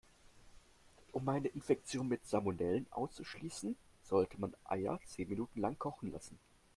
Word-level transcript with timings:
Um 1.13 1.29
eine 1.29 1.49
Infektion 1.49 2.07
mit 2.07 2.25
Salmonellen 2.27 2.87
auszuschließen, 2.89 3.75
sollte 4.03 4.41
man 4.41 4.55
Eier 4.63 4.99
zehn 5.05 5.29
Minuten 5.29 5.61
lang 5.61 5.77
kochen 5.77 6.11
lassen. 6.11 6.39